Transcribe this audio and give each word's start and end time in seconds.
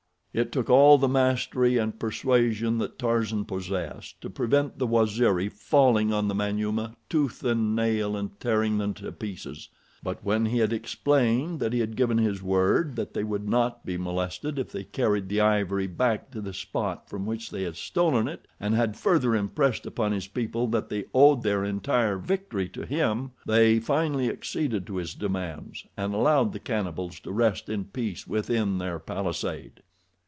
It 0.33 0.53
took 0.53 0.69
all 0.69 0.97
the 0.97 1.09
mastery 1.09 1.77
and 1.77 1.99
persuasion 1.99 2.77
that 2.77 2.97
Tarzan 2.97 3.43
possessed 3.43 4.21
to 4.21 4.29
prevent 4.29 4.79
the 4.79 4.87
Waziri 4.87 5.49
falling 5.49 6.13
on 6.13 6.29
the 6.29 6.33
Manyuema 6.33 6.95
tooth 7.09 7.43
and 7.43 7.75
nail, 7.75 8.15
and 8.15 8.39
tearing 8.39 8.77
them 8.77 8.93
to 8.93 9.11
pieces, 9.11 9.67
but 10.01 10.23
when 10.23 10.45
he 10.45 10.59
had 10.59 10.71
explained 10.71 11.59
that 11.59 11.73
he 11.73 11.81
had 11.81 11.97
given 11.97 12.17
his 12.17 12.41
word 12.41 12.95
that 12.95 13.13
they 13.13 13.25
would 13.25 13.49
not 13.49 13.85
be 13.85 13.97
molested 13.97 14.57
if 14.57 14.71
they 14.71 14.85
carried 14.85 15.27
the 15.27 15.41
ivory 15.41 15.85
back 15.87 16.31
to 16.31 16.39
the 16.39 16.53
spot 16.53 17.09
from 17.09 17.25
which 17.25 17.51
they 17.51 17.63
had 17.63 17.75
stolen 17.75 18.29
it, 18.29 18.47
and 18.57 18.73
had 18.73 18.95
further 18.95 19.35
impressed 19.35 19.85
upon 19.85 20.13
his 20.13 20.27
people 20.27 20.65
that 20.65 20.87
they 20.87 21.03
owed 21.13 21.43
their 21.43 21.65
entire 21.65 22.17
victory 22.17 22.69
to 22.69 22.85
him, 22.85 23.31
they 23.45 23.81
finally 23.81 24.29
acceded 24.29 24.87
to 24.87 24.95
his 24.95 25.13
demands, 25.13 25.85
and 25.97 26.13
allowed 26.13 26.53
the 26.53 26.57
cannibals 26.59 27.19
to 27.19 27.33
rest 27.33 27.67
in 27.67 27.83
peace 27.83 28.25
within 28.25 28.77
their 28.77 28.97
palisade. 28.97 29.81